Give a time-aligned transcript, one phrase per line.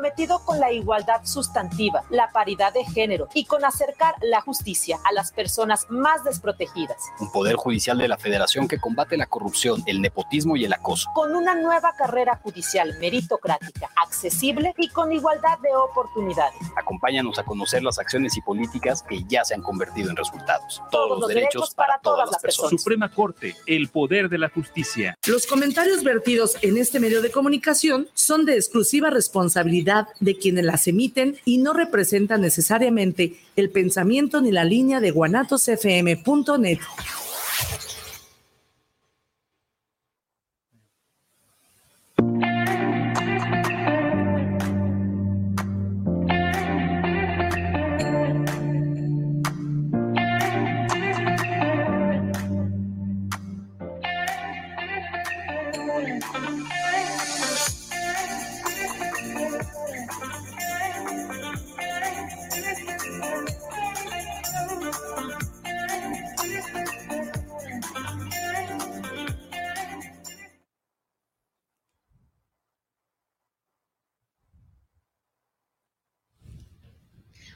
[0.00, 5.12] comprometido con la igualdad sustantiva, la paridad de género y con acercar la justicia a
[5.12, 6.96] las personas más desprotegidas.
[7.20, 11.10] Un poder judicial de la federación que combate la corrupción, el nepotismo y el acoso.
[11.14, 16.58] Con una nueva carrera judicial meritocrática, accesible y con igualdad de oportunidades.
[16.76, 20.82] Acompáñanos a conocer las acciones y políticas que ya se han convertido en resultados.
[20.90, 22.70] Todos, los, derechos, para, todas, las personas.
[22.70, 25.18] Suprema Corte, el poder de la justicia.
[25.26, 29.89] Los comentarios vertidos en este medio de comunicación son de exclusiva responsabilidad
[30.20, 36.78] de quienes las emiten y no representan necesariamente el pensamiento ni la línea de guanatosfm.net.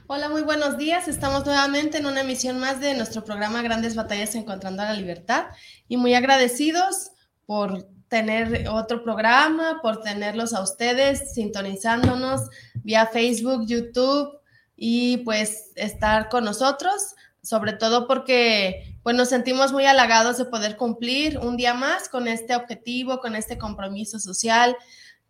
[0.07, 1.07] Hola, muy buenos días.
[1.07, 5.45] Estamos nuevamente en una emisión más de nuestro programa Grandes Batallas Encontrando la Libertad
[5.87, 7.09] y muy agradecidos
[7.47, 12.41] por tener otro programa, por tenerlos a ustedes sintonizándonos
[12.83, 14.29] vía Facebook, YouTube
[14.75, 20.77] y pues estar con nosotros, sobre todo porque pues nos sentimos muy halagados de poder
[20.77, 24.77] cumplir un día más con este objetivo, con este compromiso social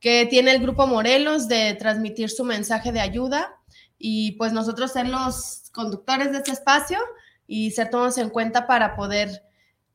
[0.02, 3.56] que tiene el Grupo Morelos de transmitir su mensaje de ayuda
[3.98, 7.00] y pues nosotros ser los conductores de este espacio
[7.48, 9.44] y ser tomados en cuenta para poder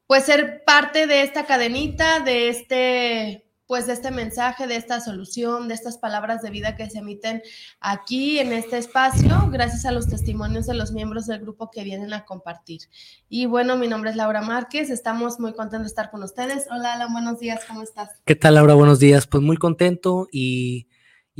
[0.06, 5.68] pues ser parte de esta cadenita, de este pues de este mensaje, de esta solución,
[5.68, 7.40] de estas palabras de vida que se emiten
[7.78, 12.12] aquí en este espacio, gracias a los testimonios de los miembros del grupo que vienen
[12.12, 12.80] a compartir.
[13.28, 16.66] Y bueno, mi nombre es Laura Márquez, estamos muy contentos de estar con ustedes.
[16.68, 18.10] Hola, Alan, buenos días, ¿cómo estás?
[18.24, 18.74] ¿Qué tal, Laura?
[18.74, 20.88] Buenos días, pues muy contento y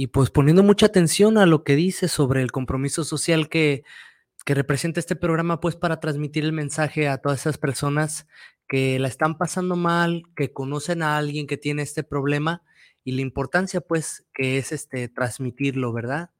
[0.00, 3.84] y pues poniendo mucha atención a lo que dice sobre el compromiso social que,
[4.46, 8.26] que representa este programa, pues para transmitir el mensaje a todas esas personas
[8.66, 12.62] que la están pasando mal, que conocen a alguien que tiene este problema
[13.04, 16.30] y la importancia pues que es este transmitirlo, ¿verdad?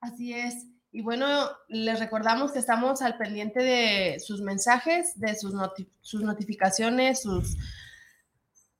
[0.00, 0.66] Así es.
[0.90, 5.54] Y bueno, les recordamos que estamos al pendiente de sus mensajes, de sus,
[6.00, 7.56] sus notificaciones, sus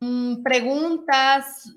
[0.00, 1.72] mm, preguntas,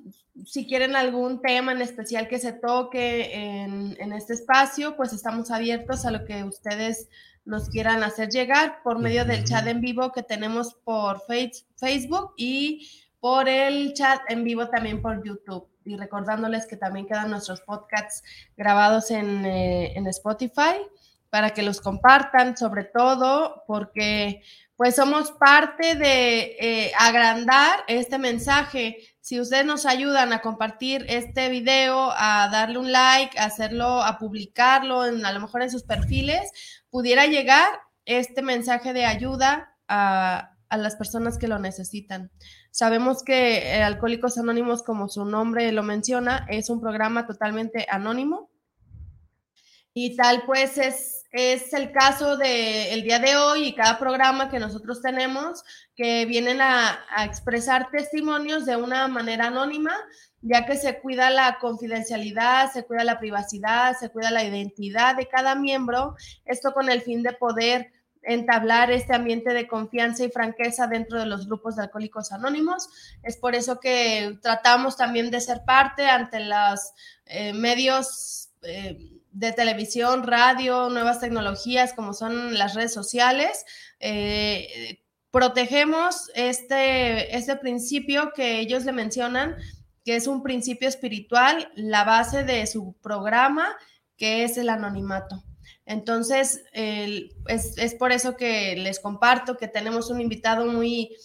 [0.46, 6.06] si quieren algún tema en especial que se toque en, este espacio, pues estamos abiertos
[6.06, 7.10] a lo que ustedes
[7.46, 12.90] nos quieran hacer llegar por medio del chat en vivo que tenemos por Facebook y
[13.20, 15.68] por el chat en vivo también por YouTube.
[15.84, 18.24] Y recordándoles que también quedan nuestros podcasts
[18.56, 20.78] grabados en, eh, en Spotify
[21.32, 24.44] para que los compartan, sobre todo porque
[24.76, 28.98] pues somos parte de eh, agrandar este mensaje.
[29.22, 34.18] Si ustedes nos ayudan a compartir este video, a darle un like, a hacerlo, a
[34.18, 36.52] publicarlo, en, a lo mejor en sus perfiles,
[36.90, 37.70] pudiera llegar
[38.06, 42.32] este mensaje de ayuda a, a las personas que lo necesitan.
[42.72, 48.50] Sabemos que Alcohólicos Anónimos, como su nombre lo menciona, es un programa totalmente anónimo
[49.94, 54.60] y tal pues es, es el caso del día de hoy y cada programa que
[54.60, 55.64] nosotros tenemos
[55.96, 59.96] que vienen a, a, expresar testimonios de una manera anónima,
[60.42, 65.28] ya que se cuida la confidencialidad, se cuida la privacidad, se cuida la identidad de
[65.28, 66.16] cada miembro,
[66.46, 67.92] esto con el fin de poder
[68.24, 72.90] entablar este ambiente de confianza y franqueza dentro de los grupos de alcohólicos anónimos.
[73.24, 76.94] Es por eso que tratamos también de ser parte ante los
[77.26, 78.50] eh, medios.
[78.64, 83.66] Eh, de televisión, radio, nuevas tecnologías como son las redes sociales.
[84.00, 85.00] Eh,
[85.32, 89.56] protegemos este, este principio que ellos le mencionan,
[90.04, 93.76] que es un principio espiritual, la base de su programa,
[94.18, 95.44] que es el anonimato.
[95.86, 101.16] Entonces, es, es por eso que les comparto que tenemos un invitado muy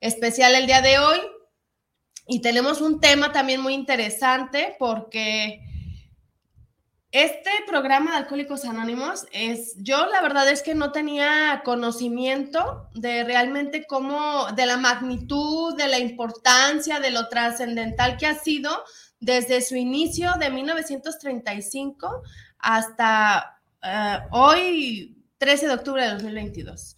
[0.00, 1.18] especial el día de hoy
[2.26, 5.60] y tenemos un tema también muy interesante porque
[7.12, 13.24] este programa de Alcohólicos Anónimos es, yo la verdad es que no tenía conocimiento de
[13.24, 18.84] realmente cómo, de la magnitud, de la importancia, de lo trascendental que ha sido
[19.20, 22.22] desde su inicio de 1935
[22.58, 26.96] hasta eh, hoy, 13 de octubre de 2022.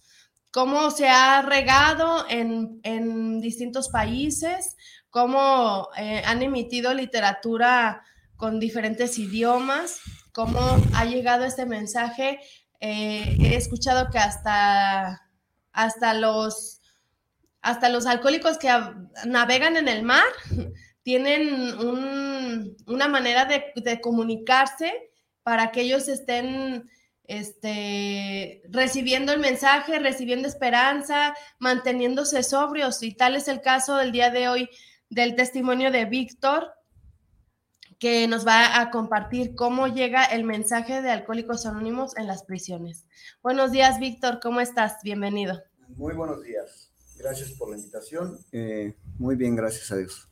[0.51, 4.75] Cómo se ha regado en, distintos países,
[5.11, 8.03] cómo eh, han emitido literatura
[8.39, 9.99] con diferentes idiomas,
[10.31, 10.59] cómo
[10.95, 12.39] ha llegado este mensaje.
[12.79, 15.21] Eh, he escuchado que hasta,
[15.73, 16.81] hasta, los,
[17.61, 18.69] hasta los alcohólicos que
[19.25, 20.23] navegan en el mar
[21.03, 21.49] tienen
[22.87, 24.93] una manera de, comunicarse
[25.43, 26.89] para que ellos estén
[27.25, 33.03] este, recibiendo el mensaje, recibiendo esperanza, manteniéndose sobrios.
[33.03, 34.69] Y tal es el caso del día de hoy
[35.09, 36.71] del testimonio de Víctor,
[37.99, 43.05] que nos va a compartir cómo llega el mensaje de Alcohólicos Anónimos en las prisiones.
[43.43, 44.99] Buenos días, Víctor, ¿cómo estás?
[45.03, 45.61] Bienvenido.
[45.89, 46.93] Muy buenos días.
[47.17, 48.39] Gracias por la invitación.
[48.53, 50.29] Eh, muy bien, gracias a Dios.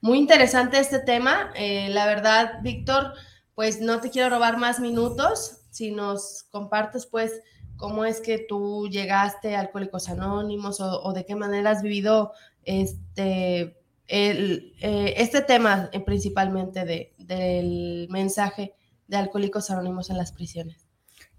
[0.00, 1.52] Muy interesante este tema.
[1.54, 3.12] Eh, la verdad, Víctor,
[3.54, 5.60] pues no te quiero robar más minutos.
[5.70, 7.42] Si nos compartes, pues,
[7.76, 12.32] cómo es que tú llegaste a Alcohólicos Anónimos o, o de qué manera has vivido
[12.64, 13.77] este
[14.08, 18.74] el, eh, este tema eh, principalmente de, del mensaje
[19.06, 20.86] de Alcohólicos Anónimos en las prisiones?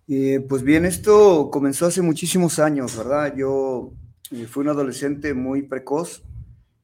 [0.07, 3.35] Eh, pues bien, esto comenzó hace muchísimos años, ¿verdad?
[3.35, 3.91] Yo
[4.47, 6.23] fui un adolescente muy precoz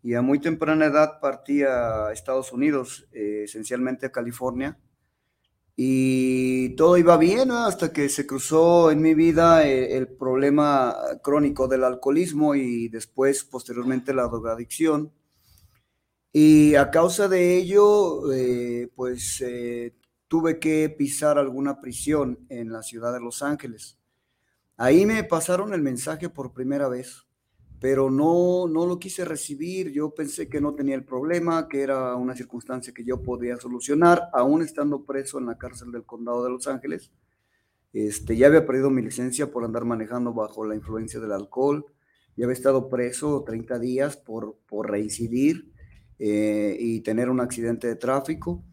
[0.04, 4.78] y a muy temprana edad partí a Estados Unidos, esencialmente a California,
[5.76, 11.84] y todo iba bien hasta que se cruzó en mi vida el, problema crónico del
[11.84, 15.12] alcoholismo y después, posteriormente, la drogadicción.
[16.38, 19.96] Y a causa de ello, eh, pues eh,
[20.28, 23.98] tuve que pisar alguna prisión en la ciudad de Los Ángeles.
[24.76, 27.26] Ahí me pasaron el mensaje por primera vez,
[27.80, 29.94] pero no, no lo quise recibir.
[29.94, 34.24] Yo pensé que no tenía el problema, que era una circunstancia que yo podía solucionar,
[34.34, 37.14] aún estando preso en la cárcel del condado de Los Ángeles.
[37.94, 41.86] Este, ya había perdido mi licencia por andar manejando bajo la influencia del alcohol.
[42.36, 45.74] Ya había estado preso 30 días por, por reincidir
[46.20, 48.64] eh, y tener un accidente de tráfico.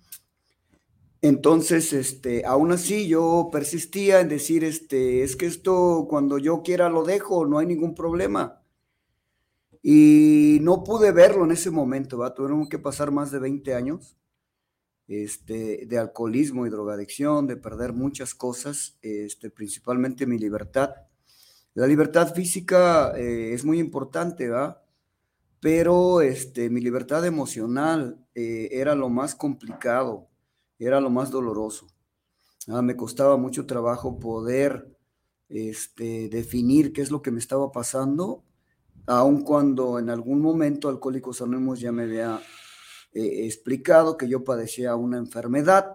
[1.21, 6.89] Entonces, este, aún así yo persistía en decir, este, es que esto cuando yo quiera
[6.89, 8.61] lo dejo, no hay ningún problema.
[9.83, 12.35] Y no pude verlo en ese momento, ¿va?
[12.35, 14.17] Tuvieron que pasar más de 20 años
[15.09, 20.91] este, de alcoholismo y drogadicción, de perder muchas cosas, este, principalmente mi libertad.
[21.75, 24.82] La libertad física eh, es muy importante, ¿va?
[25.63, 30.29] Pero este, mi libertad emocional eh, era lo más complicado,
[30.77, 31.87] era lo más doloroso.
[32.67, 34.99] Ah, me costaba mucho trabajo poder
[35.49, 38.45] este, definir qué es lo que me estaba pasando,
[39.07, 42.41] aun cuando en algún momento Alcohólicos Anónimos ya me había
[43.13, 45.93] eh, explicado que yo padecía una enfermedad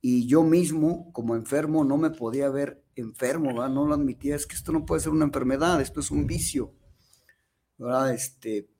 [0.00, 4.56] y yo mismo, como enfermo, no me podía ver enfermo, no lo admitía, es que
[4.56, 6.74] esto no puede ser una enfermedad, esto es un vicio.
[8.12, 8.73] Este,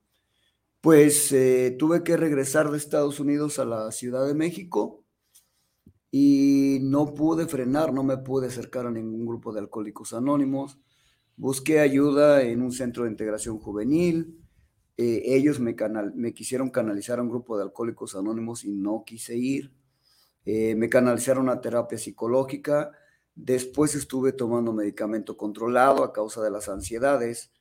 [0.85, 5.03] pues eh, tuve que regresar de Estados Unidos a la Ciudad de México
[6.11, 10.79] y no pude frenar, no me pude acercar a ningún grupo de alcohólicos anónimos.
[11.37, 14.39] Busqué ayuda en un centro de integración juvenil.
[14.99, 15.75] Eh, ellos me,
[16.17, 19.73] me, quisieron canalizar a un grupo de alcohólicos anónimos y no quise ir.
[20.45, 22.93] Eh, me canalizaron a terapia psicológica.
[23.35, 27.53] Después estuve tomando medicamento controlado a causa de las ansiedades.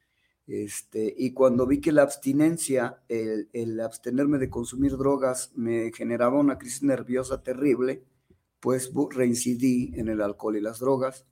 [0.48, 6.58] Este, y cuando vi que la abstinencia, el, abstenerme de consumir drogas me generaba una
[6.58, 8.04] crisis nerviosa terrible,
[8.60, 11.26] pues reincidí en el alcohol y las drogas,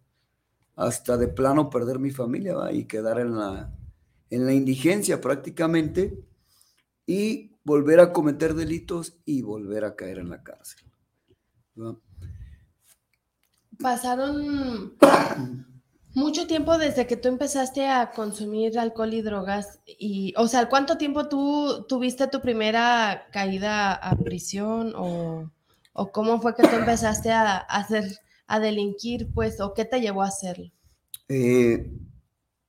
[0.75, 3.73] hasta de plano perder mi familia y quedar en la,
[4.29, 6.23] en la indigencia prácticamente
[7.05, 10.79] y volver a cometer delitos y volver a caer en la cárcel.
[13.77, 14.95] Pasaron
[16.13, 20.97] mucho tiempo desde que tú empezaste a consumir alcohol y drogas y, o sea, ¿cuánto
[20.97, 25.51] tiempo tú tuviste tu primera caída a prisión o,
[26.11, 28.03] cómo fue que tú empezaste a, hacer,
[28.47, 30.71] a delinquir, pues, o qué te llevó a hacerlo?
[31.29, 31.91] Eh,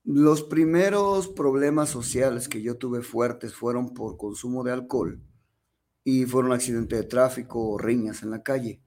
[0.05, 5.21] los primeros problemas sociales que yo tuve fuertes fueron por consumo de alcohol
[6.03, 8.81] y fueron accidentes de tráfico o riñas en la calle.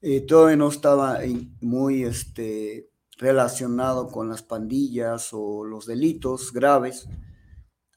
[0.00, 1.20] Eh, todavía no estaba
[1.60, 2.91] muy, este,
[3.22, 7.06] relacionado con las pandillas o los delitos graves,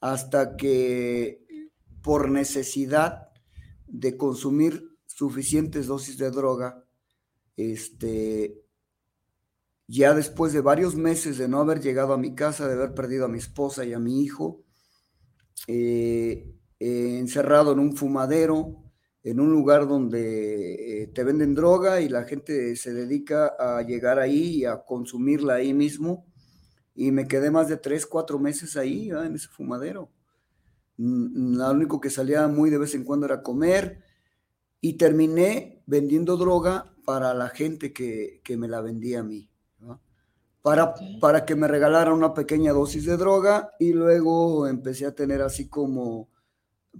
[0.00, 1.44] hasta que
[2.00, 3.30] por necesidad
[3.88, 6.84] de consumir suficientes dosis de droga,
[7.56, 8.62] este,
[9.88, 13.24] ya después de varios meses de no haber llegado a mi casa, de haber perdido
[13.24, 14.62] a mi esposa y a mi hijo,
[15.66, 18.85] eh, eh, encerrado en un fumadero,
[19.26, 24.20] en un lugar donde eh, te venden droga y la gente se dedica a llegar
[24.20, 26.24] ahí y a consumirla ahí mismo.
[26.94, 30.12] Y me quedé más de tres, cuatro meses ahí, en ese fumadero.
[30.98, 34.00] Mm, lo único que salía muy de vez en cuando era comer
[34.80, 39.50] y terminé vendiendo droga para la gente que, me la vendía a mí.
[40.62, 45.42] Para, para que me regalaran una pequeña dosis de droga y luego empecé a tener
[45.42, 46.28] así como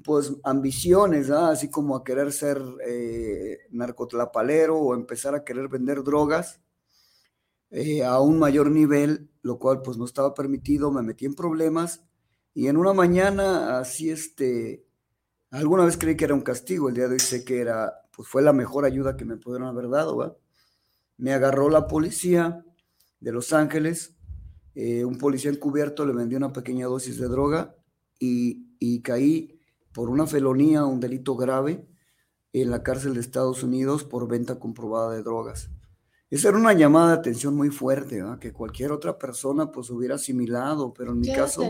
[0.04, 6.60] pues ambiciones, así como a querer ser eh, narcotlapalero o empezar a querer vender drogas
[7.70, 12.04] eh, a un mayor nivel, lo cual pues no estaba permitido, me metí en problemas
[12.54, 14.86] y en una mañana así este,
[15.50, 18.28] alguna vez creí que era un castigo, el día de hoy sé que era, pues
[18.28, 20.38] fue la mejor ayuda que me pudieron haber dado,
[21.18, 22.64] Me agarró la policía
[23.20, 24.14] de Los Ángeles,
[24.74, 27.74] eh, un policía encubierto le vendió una pequeña dosis de droga
[28.18, 29.55] y, y caí
[29.96, 31.88] por una felonía, un delito grave,
[32.52, 35.70] en la cárcel de Estados Unidos por venta comprobada de drogas.
[36.28, 40.92] Esa era una llamada de atención muy fuerte, que cualquier otra persona pues hubiera asimilado,
[40.92, 41.62] pero en mi caso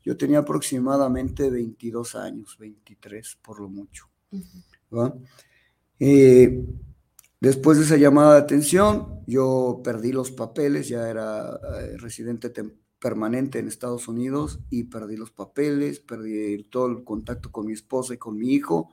[0.00, 4.08] yo tenía aproximadamente 22 años, 23 por lo mucho.
[5.98, 6.64] Eh,
[7.40, 12.79] después de esa llamada de atención, yo perdí los papeles, ya era eh, residente temporal
[13.00, 18.14] permanente en Estados Unidos y perdí los papeles, perdí todo el contacto con mi esposa
[18.14, 18.90] y con mi hijo.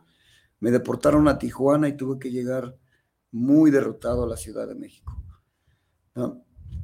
[0.60, 2.78] Me deportaron a Tijuana y tuve que llegar
[3.32, 5.22] muy derrotado a la Ciudad de México.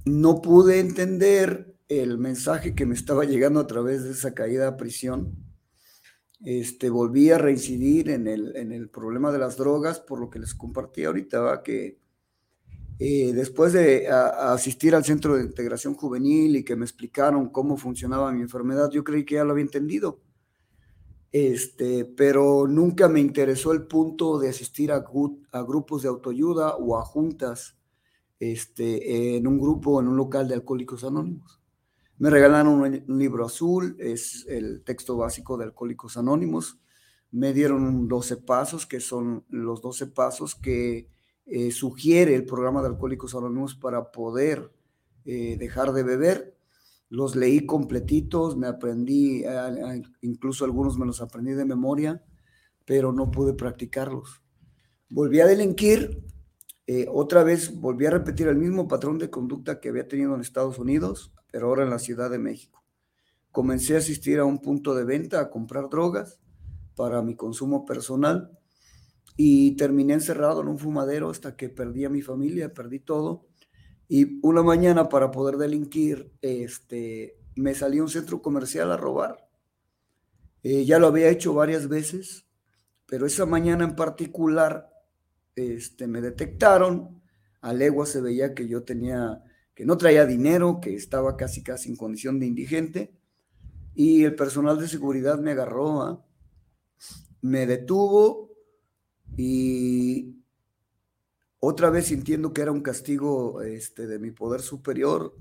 [0.05, 4.77] No, pude entender el mensaje que me estaba llegando a través de esa caída a
[4.77, 5.35] prisión.
[6.41, 10.39] Este, volví a reincidir en el, en el problema de las drogas, por lo que
[10.39, 12.02] les compartí ahorita, que
[12.99, 18.31] eh, después de asistir al centro de integración juvenil y que me explicaron cómo funcionaba
[18.31, 20.21] mi enfermedad, yo creí que ya lo había entendido.
[21.31, 25.03] Este, pero nunca me interesó el punto de asistir a,
[25.63, 27.75] grupos de autoayuda o a juntas
[28.39, 31.63] este, en un grupo, en un local de alcohólicos anónimos.
[32.19, 36.79] Me regalaron un, libro azul, es el texto básico de Alcohólicos Anónimos.
[37.31, 41.09] Me dieron 12 pasos, que son los 12 pasos que
[41.45, 44.71] eh, sugiere el programa de Alcohólicos Anónimos para poder
[45.25, 46.57] eh, dejar de beber.
[47.09, 49.43] Los leí completitos, me aprendí,
[50.21, 52.23] incluso algunos me los aprendí de memoria,
[52.85, 54.41] pero no pude practicarlos.
[55.09, 56.23] Volví a delinquir,
[56.87, 60.41] eh, otra vez volví a repetir el mismo patrón de conducta que había tenido en
[60.41, 62.83] Estados Unidos, pero ahora en la Ciudad de México.
[63.51, 66.39] Comencé a asistir a un punto de venta a comprar drogas
[66.95, 68.57] para mi consumo personal
[69.35, 73.47] y terminé encerrado en un fumadero hasta que perdí a mi familia, perdí todo.
[74.07, 79.49] Y una mañana para poder delinquir, este, me salí a un centro comercial a robar.
[80.61, 82.45] Eh, ya lo había hecho varias veces,
[83.05, 84.89] pero esa mañana en particular
[85.55, 87.21] este, me detectaron.
[87.61, 89.41] A legua se veía que yo tenía,
[89.73, 93.15] que no traía dinero, que estaba casi casi en condición de indigente.
[93.95, 96.25] Y el personal de seguridad me agarró, ¿ah?
[97.41, 98.52] me detuvo
[99.37, 100.35] y
[101.59, 105.35] otra vez sintiendo que era un castigo este, de mi poder superior,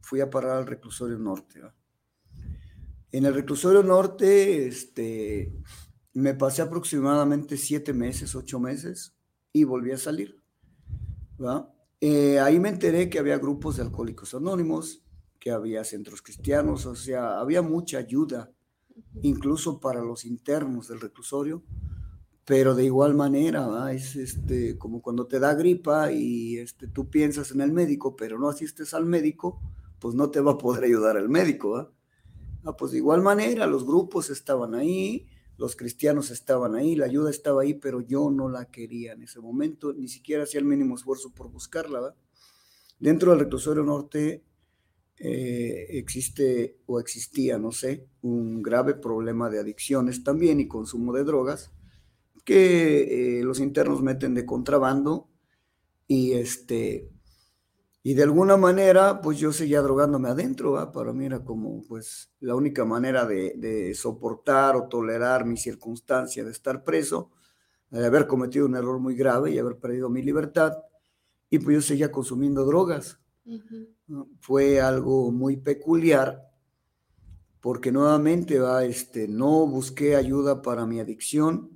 [0.00, 1.60] fui a parar al reclusorio norte.
[3.10, 5.52] En el reclusorio norte este,
[6.12, 9.14] me pasé aproximadamente siete meses, ocho meses
[9.52, 10.40] y volví a salir.
[12.00, 15.02] Eh, ahí me enteré que había grupos de alcohólicos anónimos,
[15.40, 18.52] que había centros cristianos, o sea, había mucha ayuda,
[19.22, 21.64] incluso para los internos del reclusorio
[22.44, 27.50] pero de igual manera, es este, como cuando te da gripa y este, tú piensas
[27.52, 29.62] en el médico, pero no asistes al médico,
[29.98, 31.92] pues no te va a poder ayudar el médico.
[32.64, 37.30] Ah, pues de igual manera, los grupos estaban ahí, los cristianos estaban ahí, la ayuda
[37.30, 40.96] estaba ahí, pero yo no la quería en ese momento, ni siquiera hacía el mínimo
[40.96, 42.14] esfuerzo por buscarla.
[42.98, 44.44] Dentro del reclusorio norte
[45.16, 51.24] eh, existe o existía, no sé, un grave problema de adicciones también y consumo de
[51.24, 51.70] drogas
[52.44, 55.28] que eh, los internos meten de contrabando
[56.06, 57.10] y este
[58.06, 62.54] y de alguna manera pues yo seguía drogándome adentro, para mí era como pues la
[62.54, 67.30] única manera de, soportar o tolerar mi circunstancia de estar preso,
[67.90, 70.74] de haber cometido un error muy grave y haber perdido mi libertad.
[71.48, 73.20] Y pues yo seguía consumiendo drogas.
[74.40, 76.42] Fue algo muy peculiar
[77.60, 81.73] porque nuevamente va, este, no busqué ayuda para mi adicción,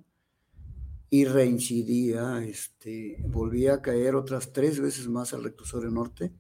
[1.10, 6.32] y reincidía, este, volvía a caer otras tres veces más al reclusorio norte.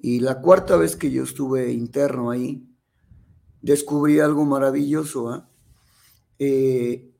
[0.00, 2.66] Y la cuarta vez que yo estuve interno ahí,
[3.60, 5.30] descubrí algo maravilloso.
[5.30, 5.48] ¿ah?
[6.38, 7.12] Eh,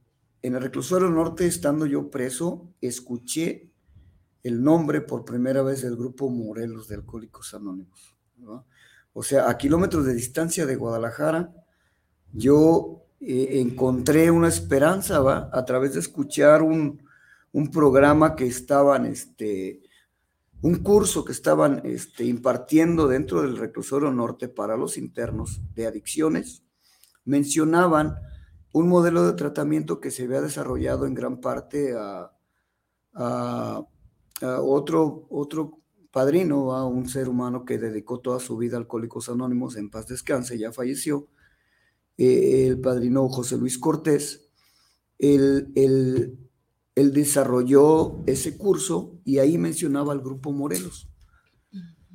[0.43, 3.71] en el reclusorio norte, estando yo preso, escuché
[4.43, 8.17] el nombre por primera vez del grupo Morelos de Alcohólicos Anónimos.
[9.13, 11.55] O sea, a kilómetros de distancia de Guadalajara,
[12.33, 15.49] yo eh, encontré una esperanza.
[15.53, 17.03] A través de escuchar un,
[17.53, 19.81] un programa que estaban, este,
[20.63, 26.65] un curso que estaban este, impartiendo dentro del reclusorio norte para los internos de adicciones,
[27.25, 28.17] mencionaban
[28.73, 32.31] un modelo de tratamiento que se había desarrollado en gran parte a,
[34.43, 35.79] otro, otro
[36.11, 40.09] padrino, a un ser humano que dedicó toda su vida a Alcohólicos Anónimos, en paz
[40.09, 41.29] descanse, ya falleció,
[42.25, 44.49] eh, el padrino José Luis Cortés,
[45.19, 46.39] él,
[46.95, 51.09] desarrolló ese curso y ahí mencionaba al grupo Morelos.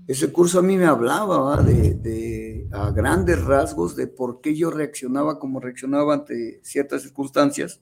[0.07, 5.39] Ese curso a mí me hablaba de, a grandes rasgos de por qué yo reaccionaba
[5.39, 7.81] como reaccionaba ante ciertas circunstancias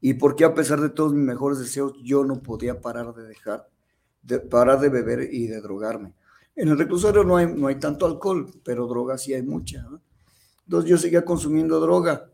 [0.00, 3.22] y por qué a pesar de todos mis mejores deseos yo no podía parar de
[3.22, 3.68] dejar,
[4.22, 6.14] de parar de beber y de drogarme.
[6.56, 9.86] En el reclusorio no hay, no hay tanto alcohol, pero droga sí hay mucha.
[10.64, 12.30] Entonces yo seguía consumiendo droga.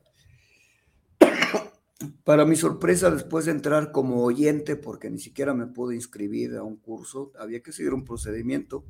[2.25, 6.63] Para mi sorpresa, después de entrar como oyente, porque ni siquiera me pude inscribir a
[6.63, 8.85] un curso, había que seguir un procedimiento,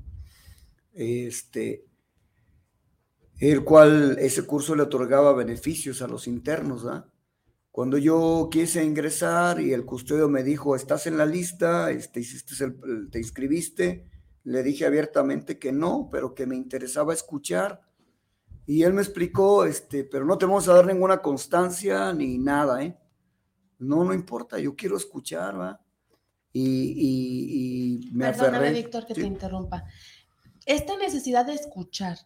[0.93, 1.87] este,
[3.39, 6.85] el cual ese curso le otorgaba beneficios a los internos.
[7.71, 12.55] Cuando yo quise ingresar y el custodio me dijo, estás en la lista, este, hiciste
[13.11, 14.11] te inscribiste,
[14.43, 17.88] le dije abiertamente que no, pero que me interesaba escuchar
[18.69, 22.83] y él me explicó, este, pero no te vamos a dar ninguna constancia ni nada,
[22.83, 22.99] ¿eh?
[23.79, 25.81] No, no importa, yo quiero escuchar, ¿va?
[26.53, 29.85] Y, y, me Perdóname, Víctor, que te interrumpa.
[30.67, 32.19] Esta necesidad de escuchar,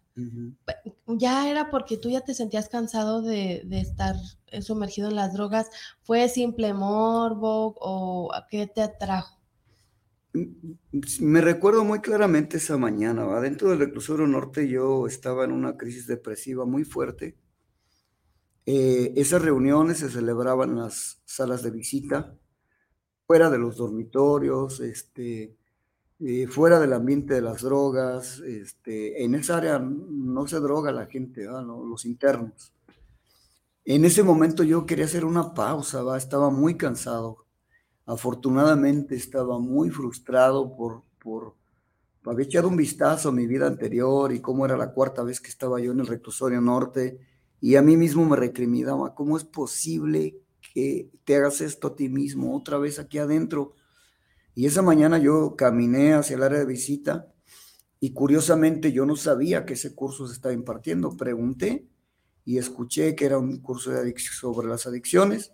[1.06, 4.16] ya era porque tú ya te sentías cansado de, de estar
[4.62, 5.70] sumergido en las drogas,
[6.00, 9.41] ¿fue simple morbo o qué te atrajo?
[10.32, 13.40] Me recuerdo muy claramente esa mañana, ¿va?
[13.40, 17.36] dentro del reclusorio norte yo estaba en una crisis depresiva muy fuerte.
[18.64, 22.34] Eh, esas reuniones se celebraban en las salas de visita,
[23.26, 25.56] fuera de los dormitorios, este,
[26.20, 28.38] eh, fuera del ambiente de las drogas.
[28.40, 32.72] Este, en esa área no se droga la gente, los internos.
[33.84, 37.46] En ese momento yo quería hacer una pausa, estaba muy cansado
[38.06, 41.54] Afortunadamente estaba muy frustrado por, por
[42.24, 45.50] haber echado un vistazo a mi vida anterior y cómo era la cuarta vez que
[45.50, 47.18] estaba yo en el reclusorio norte
[47.60, 50.36] y a mí mismo me recriminaba, ¿cómo es posible
[50.74, 53.74] que te hagas esto a ti mismo otra vez aquí adentro?
[54.54, 57.32] Y esa mañana yo caminé hacia el área de visita
[58.00, 61.16] y curiosamente yo no sabía que ese curso se estaba impartiendo.
[61.16, 61.86] Pregunté
[62.44, 65.52] y escuché que era un curso sobre las adicciones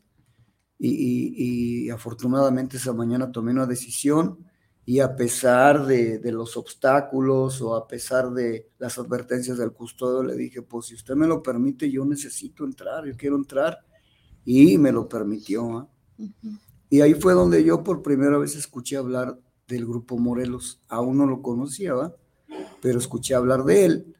[0.78, 4.38] y, afortunadamente esa mañana tomé una decisión
[4.84, 10.34] y a pesar de, los obstáculos o a pesar de las advertencias del custodio, le
[10.34, 13.78] dije, pues si usted me lo permite, yo necesito entrar, yo quiero entrar.
[14.46, 15.76] Y me lo permitió.
[15.76, 15.88] ¿ah?
[16.88, 20.80] Y ahí fue donde yo por primera vez escuché hablar del grupo Morelos.
[20.88, 21.92] Aún no lo conocía,
[22.80, 24.16] pero escuché hablar de él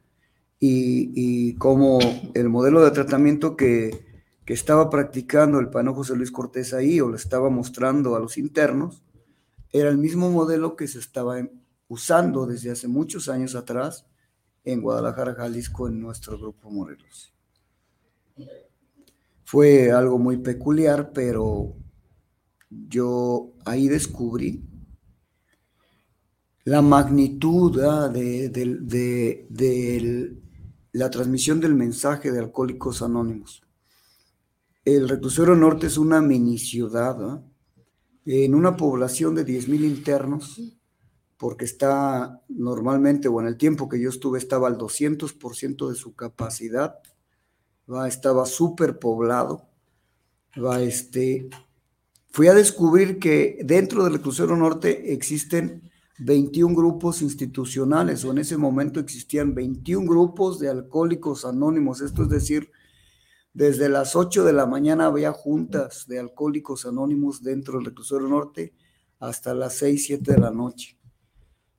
[0.61, 1.99] y, y como
[2.35, 4.08] el modelo de tratamiento que,
[4.49, 8.39] que estaba practicando el pano José Luis Cortés ahí o lo estaba mostrando a los
[8.39, 9.03] internos,
[9.71, 11.37] era el mismo modelo que se estaba
[11.87, 14.07] usando desde hace muchos años atrás
[14.65, 17.35] en Guadalajara, Jalisco, en nuestro grupo Morelos.
[19.45, 21.77] Fue algo muy peculiar, pero
[22.71, 24.65] yo ahí descubrí
[26.65, 30.39] la magnitud ah, de, de
[30.93, 33.68] la transmisión del mensaje de Alcohólicos Anónimos
[34.97, 37.43] el reclusorio norte es una mini ciudad,
[38.25, 40.61] en una población de 10.000 internos,
[41.37, 46.15] porque está normalmente, o en el tiempo que yo estuve, estaba al 200% de su
[46.15, 46.97] capacidad,
[47.91, 48.09] ¿va?
[48.09, 49.69] estaba súper poblado.
[50.57, 50.81] ¿va?
[50.81, 51.49] Este,
[52.31, 58.57] fui a descubrir que dentro del reclusorio norte existen 21 grupos institucionales, o en ese
[58.57, 62.71] momento existían 21 grupos de alcohólicos anónimos, esto es decir,
[63.59, 68.73] desde las 8 de la mañana había juntas de alcohólicos anónimos dentro del reclusorio norte
[69.19, 70.97] hasta las 6, 7 de la noche.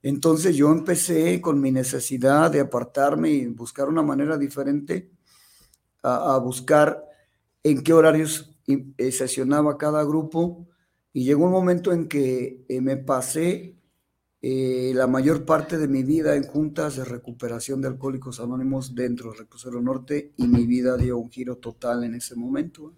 [0.02, 5.10] Entonces yo empecé con mi necesidad de apartarme y buscar una manera diferente
[6.02, 7.02] a, buscar
[7.62, 10.68] en qué horarios eh, sesionaba cada grupo
[11.14, 13.79] y llegó un momento en que eh, me pasé
[14.42, 19.30] eh, la mayor parte de mi vida en juntas de recuperación de alcohólicos anónimos dentro
[19.30, 22.94] del reclusorio norte y mi vida dio un giro total en ese momento.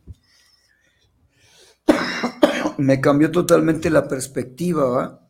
[2.78, 5.28] Me cambió totalmente la perspectiva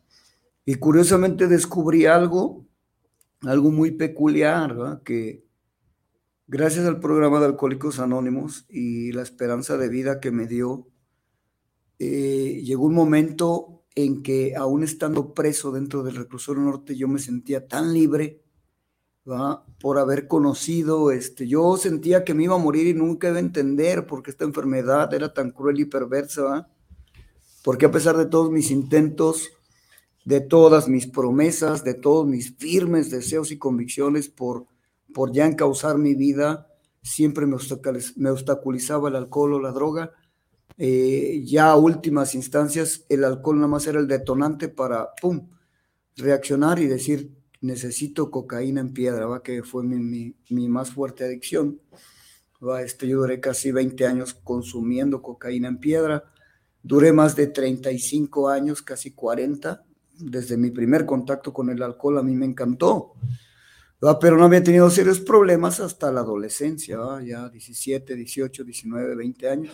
[0.65, 2.67] y curiosamente descubrí algo,
[3.41, 5.43] algo muy peculiar, que
[6.45, 10.87] gracias al programa de Alcohólicos Anónimos y la esperanza de vida que me dio,
[11.97, 17.19] eh, llegó un momento en que aún estando preso dentro del reclusorio norte, yo me
[17.19, 18.41] sentía tan libre
[19.79, 23.41] por haber conocido, este, yo sentía que me iba a morir y nunca iba a
[23.41, 26.67] entender porque esta enfermedad era tan cruel y perversa,
[27.63, 29.51] porque a pesar de todos mis intentos,
[30.25, 34.65] de todas mis promesas, de todos mis firmes deseos y convicciones por,
[35.13, 36.67] por ya encauzar mi vida,
[37.01, 37.55] siempre me,
[38.29, 40.11] obstaculizaba el alcohol o la droga.
[40.77, 45.49] Eh, ya a últimas instancias, el alcohol nada más era el detonante para, ¡pum!,
[46.15, 47.31] reaccionar y decir,
[47.61, 49.41] necesito cocaína en piedra, ¿va?
[49.41, 51.79] que fue mi, más fuerte adicción.
[52.61, 52.81] ¿va?
[52.81, 56.25] Este, yo duré casi 20 años consumiendo cocaína en piedra.
[56.81, 59.85] Duré más de 35 años, casi 40.
[60.19, 63.13] Desde mi primer contacto con el alcohol a mí me encantó.
[64.03, 64.19] ¿va?
[64.19, 69.73] Pero no había tenido serios problemas hasta la adolescencia, ya 17, 18, 19, 20 años.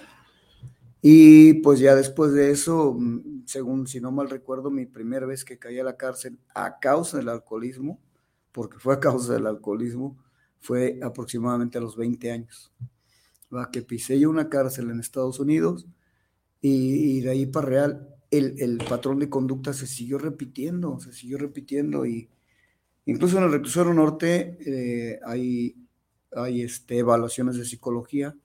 [1.01, 5.45] Y pues ya después de eso, mm, según si no mal recuerdo, mi primera vez
[5.45, 7.99] que caí a la cárcel a causa del alcoholismo,
[8.51, 10.17] porque fue a causa del alcoholismo,
[10.59, 12.73] fue aproximadamente a los 20 años.
[13.53, 13.71] ¿va?
[13.71, 15.88] Que pisé yo una cárcel en Estados Unidos
[16.62, 21.38] y, de ahí para real el, el, patrón de conducta se siguió repitiendo, se siguió
[21.38, 22.29] repitiendo y
[23.05, 25.75] incluso en el reclusorio norte eh, hay,
[26.35, 28.35] hay este, evaluaciones de psicología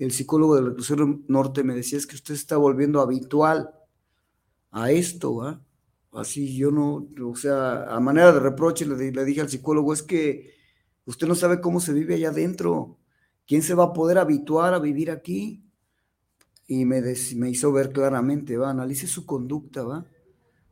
[0.00, 3.70] el psicólogo del reclusorio norte me decía, es que usted está volviendo habitual
[4.70, 5.62] a esto, ¿ah?
[6.12, 10.54] Así yo no, o sea, a manera de reproche le, dije al psicólogo, es que
[11.04, 12.98] usted no sabe cómo se vive allá adentro.
[13.46, 15.62] ¿Quién se va a poder habituar a vivir aquí?
[16.66, 17.02] Y me,
[17.36, 20.06] me hizo ver claramente, va, analice su conducta, va.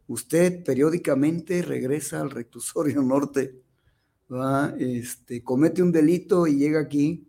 [0.08, 3.60] Usted periódicamente regresa al reclusorio norte,
[4.32, 7.27] va, este, comete un delito y llega aquí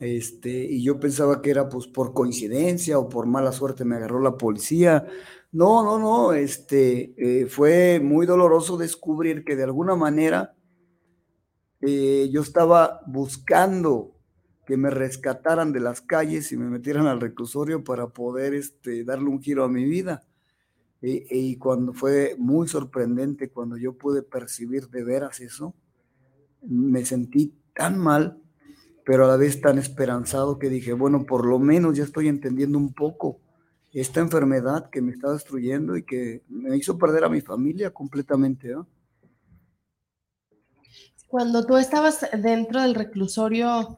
[0.00, 4.20] este, y yo pensaba que era pues por coincidencia o por mala suerte me agarró
[4.20, 5.06] la policía.
[5.52, 10.54] No, no, no, este, eh, fue muy doloroso descubrir que de alguna manera
[11.80, 14.14] eh, yo estaba buscando
[14.66, 19.30] que me rescataran de las calles y me metieran al reclusorio para poder este, darle
[19.30, 20.22] un giro a mi vida.
[21.00, 25.74] E, y cuando fue muy sorprendente, cuando yo pude percibir de veras eso,
[26.60, 28.42] me sentí tan mal
[29.08, 32.76] pero a la vez tan esperanzado que dije, bueno, por lo menos ya estoy entendiendo
[32.76, 33.40] un poco
[33.90, 38.74] esta enfermedad que me está destruyendo y que me hizo perder a mi familia completamente.
[41.26, 43.96] Cuando tú estabas dentro del reclusorio,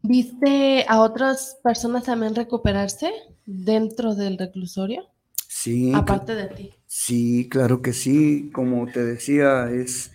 [0.00, 3.12] ¿viste a otras personas también recuperarse
[3.44, 5.02] dentro del reclusorio?
[5.48, 5.92] Sí.
[5.94, 6.74] Aparte de ti.
[6.86, 8.50] Sí, claro que sí.
[8.54, 10.12] Como te decía, es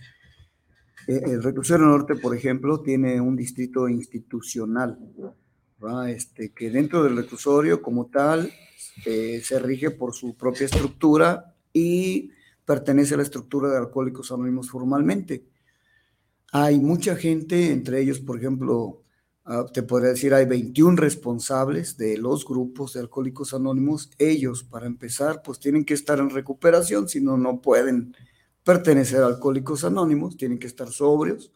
[1.06, 4.98] el reclusorio norte, por ejemplo, tiene un distrito institucional,
[6.08, 8.50] este, que dentro del reclusorio como tal
[9.04, 12.30] eh, se rige por su propia estructura y
[12.64, 15.46] pertenece a la estructura de Alcohólicos Anónimos formalmente.
[16.52, 19.02] Hay mucha gente, entre ellos, por ejemplo,
[19.44, 24.10] ah, te podría decir, hay 21 responsables de los grupos de Alcohólicos Anónimos.
[24.18, 28.14] Ellos, para empezar, pues tienen que estar en recuperación, si no, no pueden
[28.64, 31.52] pertenecer a Alcohólicos Anónimos, tienen que estar sobrios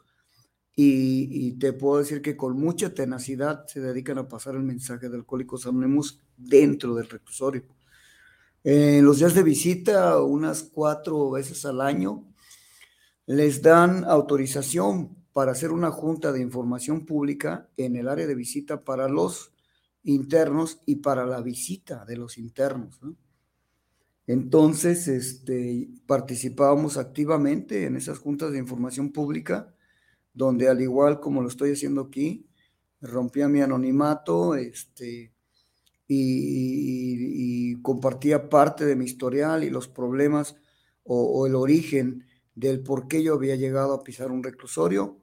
[0.77, 5.17] y, te puedo decir que con mucha tenacidad se dedican a pasar el mensaje de
[5.17, 7.65] Alcohólicos Anónimos dentro del reclusorio.
[8.63, 12.25] En los días de visita, unas cuatro veces al año,
[13.27, 18.85] les dan autorización para hacer una junta de información pública en el área de visita
[18.85, 19.53] para los
[20.05, 23.03] internos y para la visita de los internos.
[23.03, 23.17] ¿no?
[24.29, 29.75] Entonces, este, participábamos activamente en esas juntas de información pública,
[30.35, 32.47] donde al igual como lo estoy haciendo aquí,
[33.01, 35.33] rompía mi anonimato este,
[36.07, 40.57] y, compartía parte de mi historial y los problemas
[41.05, 45.23] o, el origen del por qué yo había llegado a pisar un reclusorio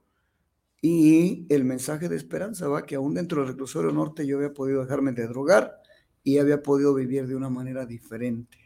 [0.82, 4.82] y el mensaje de esperanza va que aún dentro del reclusorio norte yo había podido
[4.82, 5.80] dejarme de drogar
[6.24, 8.65] y había podido vivir de una manera diferente.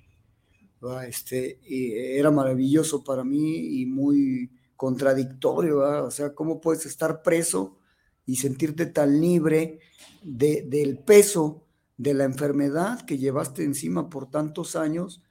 [1.07, 7.77] Este, y era maravilloso para mí y muy contradictorio, o sea, ¿cómo puedes estar preso
[8.25, 9.79] y sentirte tan libre
[10.23, 11.65] de, del peso
[11.97, 15.21] de la enfermedad que llevaste encima por tantos años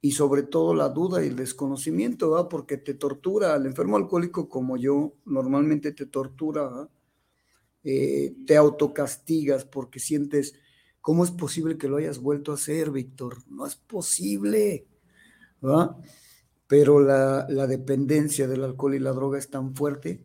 [0.00, 4.76] y sobre todo la duda y el desconocimiento, porque te tortura, el enfermo alcohólico como
[4.76, 6.88] yo normalmente te tortura,
[7.84, 10.54] eh, te autocastigas porque sientes,
[11.00, 13.38] ¿cómo es posible que lo hayas vuelto a hacer, Víctor?
[13.48, 14.86] No es posible
[16.66, 20.24] pero la, dependencia del alcohol y la droga es tan fuerte,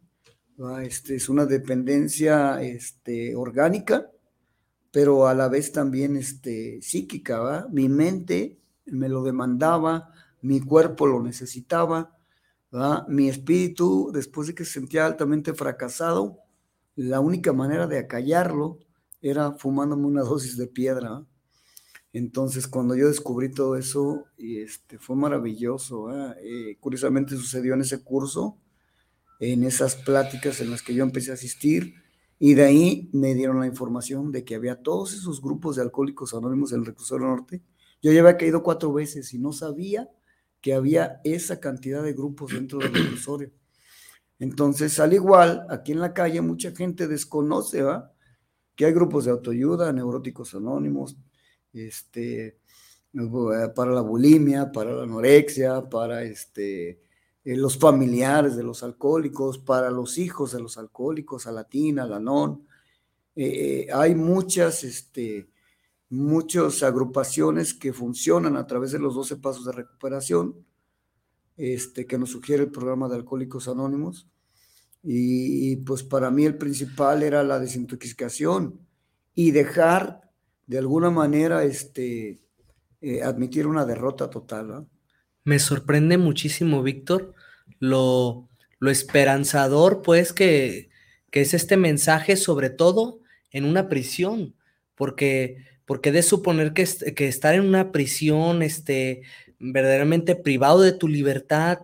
[0.84, 4.12] este, es una dependencia este, orgánica,
[4.92, 7.68] pero a la vez también este, psíquica.
[7.72, 12.18] Mi mente me lo demandaba, mi cuerpo lo necesitaba.
[13.08, 16.40] Mi espíritu, después de que se sentía altamente fracasado,
[16.96, 18.80] la única manera de acallarlo
[19.22, 21.26] era fumándome una dosis de piedra.
[22.14, 26.10] Entonces, cuando yo descubrí todo eso, este, fue maravilloso.
[26.40, 28.58] Eh, curiosamente sucedió en ese curso,
[29.40, 31.96] en esas pláticas en las que yo empecé a asistir,
[32.38, 36.34] y de ahí me dieron la información de que había todos esos grupos de alcohólicos
[36.34, 37.62] anónimos en el reclusorio norte.
[38.02, 40.10] Yo ya había caído cuatro veces y no sabía
[40.60, 43.52] que había esa cantidad de grupos dentro del reclusorio.
[44.40, 48.12] Entonces, al igual, aquí en la calle mucha gente desconoce, ¿va?
[48.76, 51.16] Que hay grupos de autoayuda, neuróticos anónimos,
[51.74, 52.60] este,
[53.14, 57.02] eh, para la bulimia, para la anorexia, para este,
[57.44, 62.04] eh, los familiares de los alcohólicos, para los hijos de los alcohólicos, a la TINA,
[62.04, 62.66] a la NON.
[63.36, 65.50] Eh, hay muchas, este,
[66.10, 70.56] muchas agrupaciones que funcionan a través de los 12 pasos de recuperación,
[71.58, 74.28] este, que nos sugiere el programa de Alcohólicos Anónimos.
[75.04, 78.80] Y, pues para mí el principal era la desintoxicación
[79.34, 80.31] y dejar
[80.72, 82.40] de alguna manera este,
[83.02, 84.88] eh, admitir una derrota total.
[85.44, 87.34] Me sorprende muchísimo, Víctor,
[87.80, 88.48] lo,
[88.80, 90.90] lo esperanzador, pues, que,
[91.30, 93.20] que, es este mensaje, sobre todo
[93.52, 94.56] en una prisión,
[94.96, 99.24] porque, porque de suponer que, que estar en una prisión, este,
[99.60, 101.80] verdaderamente privado de tu libertad,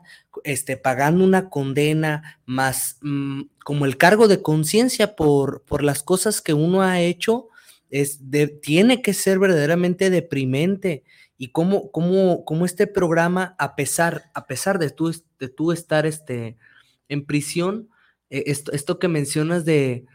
[0.46, 6.42] este, pagando una condena, más mm, como el cargo de conciencia por, por las cosas
[6.42, 7.50] que uno ha hecho,
[7.90, 8.20] es
[8.62, 11.04] tiene que ser verdaderamente deprimente
[11.38, 16.06] y cómo, cómo, cómo este programa, a pesar, a pesar de tú, de tú estar
[16.06, 16.58] este,
[17.10, 17.90] en prisión,
[18.30, 20.06] eh, esto, esto, que mencionas de,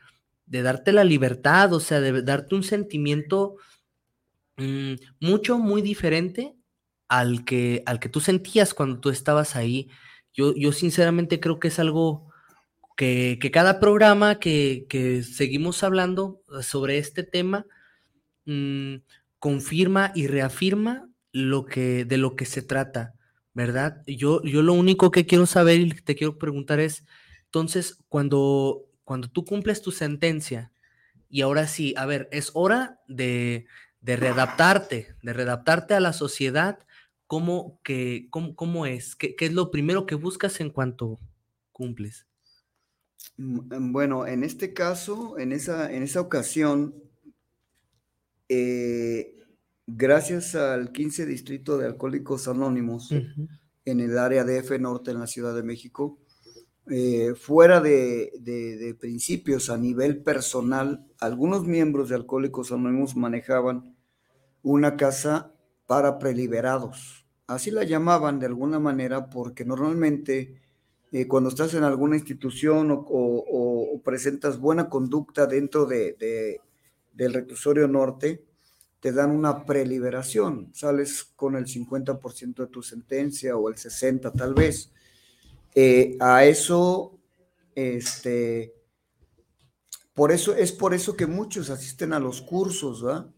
[0.46, 3.56] de, darte la libertad, o sea, de darte un sentimiento
[4.56, 6.54] mm, mucho, muy diferente
[7.08, 9.90] al que, al que tú sentías cuando tú estabas ahí.
[10.34, 12.31] Yo, yo sinceramente creo que es algo
[12.96, 17.66] que, cada programa que, que, seguimos hablando sobre este tema
[18.44, 18.96] mm,
[19.38, 23.14] confirma y reafirma lo que, de lo que se trata,
[23.54, 24.02] ¿verdad?
[24.06, 27.04] Yo, yo lo único que quiero saber y te quiero preguntar es,
[27.46, 30.72] entonces, cuando, cuando tú cumples tu sentencia,
[31.28, 33.66] y ahora sí, a ver, es hora de,
[34.00, 36.78] de readaptarte, de readaptarte a la sociedad,
[37.26, 39.16] ¿cómo, que, cómo, cómo es?
[39.16, 41.18] ¿Qué, ¿Qué, es lo primero que buscas en cuanto
[41.72, 42.26] cumples?
[43.36, 46.94] Mm, bueno, en este caso, en esa, en esa ocasión,
[48.48, 49.38] eh,
[49.86, 53.10] gracias al 15 Distrito de Alcohólicos Anónimos
[53.84, 56.18] en el área de F Norte en la Ciudad de México,
[56.90, 63.96] eh, fuera de, principios a nivel personal, algunos miembros de Alcohólicos Anónimos manejaban
[64.62, 65.54] una casa
[65.86, 67.26] para preliberados.
[67.46, 70.61] Así la llamaban de alguna manera porque normalmente
[71.12, 76.58] eh, cuando estás en alguna institución o, presentas buena conducta dentro de,
[77.12, 78.42] del reclusorio norte,
[78.98, 84.54] te dan una preliberación, sales con el 50% de tu sentencia o el 60% tal
[84.54, 84.90] vez.
[85.74, 87.18] Eh, a eso,
[87.74, 88.74] este,
[90.14, 93.28] por eso, es por eso que muchos asisten a los cursos, ¿va?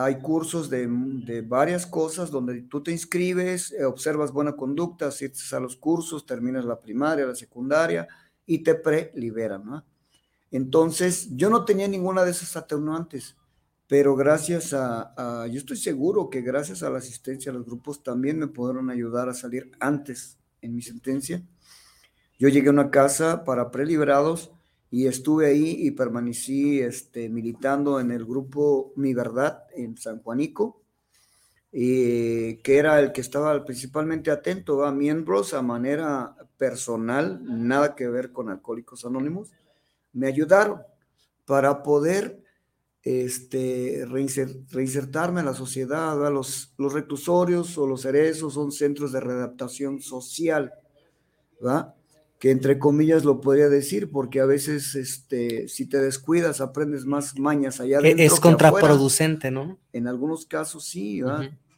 [0.00, 5.52] Hay cursos de, de, varias cosas donde tú te inscribes, eh, observas buena conducta, asistes
[5.52, 8.06] a los cursos, terminas la primaria, la secundaria
[8.46, 9.84] y te preliberan, ¿no?
[10.50, 13.36] Entonces, yo no tenía ninguna de esas atenuantes
[13.88, 18.38] pero gracias a, yo estoy seguro que gracias a la asistencia a los grupos también
[18.38, 21.42] me pudieron ayudar a salir antes en mi sentencia.
[22.38, 24.52] Yo llegué a una casa para preliberados
[24.90, 30.80] y estuve ahí y permanecí este, militando en el grupo Mi Verdad en San Juanico,
[31.72, 38.08] eh, que era el que estaba principalmente atento a miembros a manera personal, nada que
[38.08, 39.52] ver con Alcohólicos Anónimos,
[40.14, 40.80] me ayudaron
[41.44, 42.42] para poder
[43.02, 46.16] este, reinsertarme en la sociedad.
[46.32, 50.72] Los, los reclusorios o los cerezos son centros de readaptación social,
[51.64, 51.94] ¿va?
[52.38, 57.38] Que entre comillas lo podría decir, porque a veces este, si te descuidas aprendes más
[57.38, 58.24] mañas allá adentro.
[58.24, 59.78] Es contraproducente, ¿no?
[59.92, 61.20] En algunos casos sí,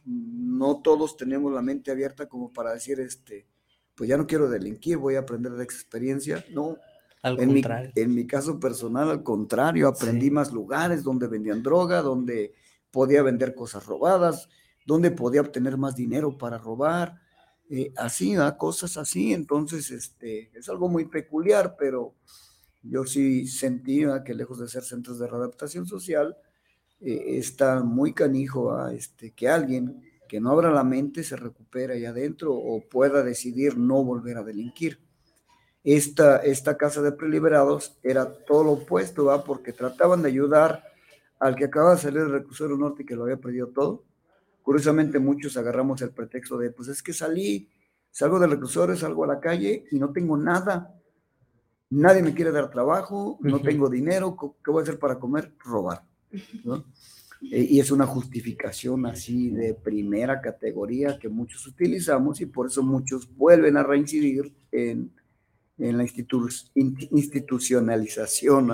[0.05, 3.47] no todos tenemos la mente abierta como para decir, este,
[3.95, 6.45] pues ya no quiero delinquir, voy a aprender de experiencia.
[6.51, 6.77] No,
[7.23, 7.63] en Mi,
[7.95, 12.53] en mi caso personal, al contrario, aprendí más lugares donde vendían droga, donde
[12.91, 14.47] podía vender cosas robadas,
[14.85, 17.19] donde podía obtener más dinero para robar,
[17.73, 19.33] eh, así, cosas así.
[19.33, 22.13] Entonces, este, es algo muy peculiar, pero
[22.83, 26.35] yo sí sentía que lejos de ser centros de readaptación social,
[26.99, 31.93] eh, está muy canijo a este, que alguien que no abra la mente se recupere
[31.93, 34.99] ahí adentro o pueda decidir no volver a delinquir.
[35.83, 39.45] Esta, esta casa de preliberados era todo lo opuesto, ¿va?
[39.45, 40.83] porque trataban de ayudar
[41.39, 44.03] al que acaba de salir del reclusorio norte y que lo había perdido todo.
[44.61, 47.69] Curiosamente, muchos agarramos el pretexto de, pues es que salí,
[48.09, 50.95] salgo del reclusorio, salgo a la calle y no tengo nada.
[51.89, 55.53] Nadie me quiere dar trabajo, no tengo dinero, ¿qué voy a hacer para comer?
[55.59, 56.03] Robar.
[56.63, 56.85] ¿no?
[57.49, 62.83] Eh, y es una justificación así de primera categoría que muchos utilizamos y por eso
[62.83, 65.11] muchos vuelven a reincidir en,
[65.79, 66.05] en la
[66.75, 68.71] institucionalización,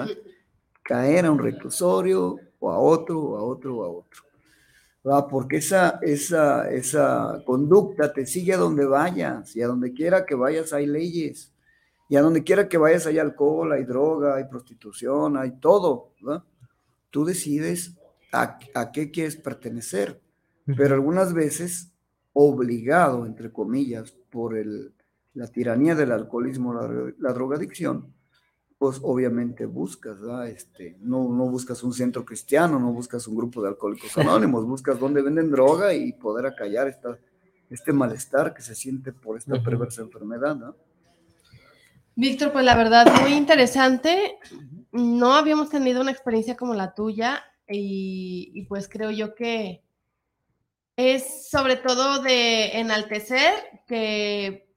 [0.83, 4.26] caer a un reclusorio o a otro, o a otro, o a otro.
[5.29, 10.35] Porque esa, esa, esa conducta te sigue a donde vayas y a donde quiera que
[10.35, 11.53] vayas hay leyes.
[12.09, 16.13] Y a donde quiera que vayas hay alcohol, hay droga, hay prostitución, hay todo.
[17.09, 17.95] Tú decides
[18.31, 18.57] a,
[18.91, 20.21] qué quieres pertenecer,
[20.65, 21.91] pero algunas veces
[22.33, 24.93] obligado, entre comillas, por el,
[25.33, 26.73] la tiranía del alcoholismo,
[27.19, 28.13] la, drogadicción,
[28.77, 33.69] pues obviamente buscas, Este, no, no buscas un centro cristiano, no buscas un grupo de
[33.69, 37.17] alcohólicos anónimos, buscas donde venden droga y poder acallar esta,
[37.69, 40.75] este malestar que se siente por esta perversa enfermedad, ¿no?
[42.15, 44.39] Víctor, pues la verdad, muy interesante.
[44.91, 49.83] No habíamos tenido una experiencia como la tuya y, pues creo yo que
[50.95, 53.53] es sobre todo de enaltecer
[53.87, 54.67] que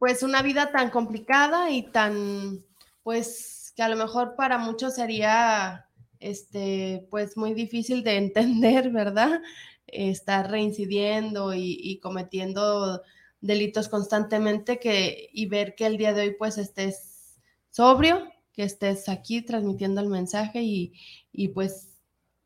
[0.00, 2.64] pues una vida tan complicada y tan
[3.02, 5.86] pues que a lo mejor para muchos sería
[6.20, 9.40] este pues muy difícil de entender, ¿verdad?
[9.86, 13.02] Estar reincidiendo y, cometiendo
[13.40, 19.08] delitos constantemente que y ver que el día de hoy pues estés sobrio, que estés
[19.08, 20.92] aquí transmitiendo el mensaje y,
[21.32, 21.90] y pues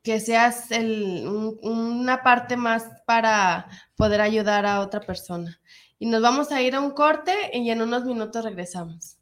[0.03, 0.69] que seas
[1.62, 5.61] una parte más para poder ayudar a otra persona.
[5.99, 9.19] Y nos vamos a ir a un corte y en unos minutos regresamos.